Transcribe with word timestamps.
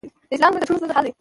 دا 0.03 0.07
اسلام 0.35 0.51
زموږ 0.51 0.61
د 0.61 0.65
ټولو 0.67 0.79
ستونزو 0.79 0.97
حل 0.97 1.05
دی. 1.07 1.11